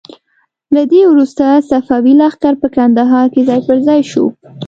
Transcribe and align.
له 0.75 0.81
دې 0.91 1.01
وروسته 1.07 1.45
صفوي 1.69 2.13
لښکر 2.21 2.53
په 2.61 2.67
کندهار 2.75 3.25
کې 3.33 3.41
ځای 3.49 3.59
په 3.67 3.73
ځای 3.87 4.01
شو. 4.11 4.25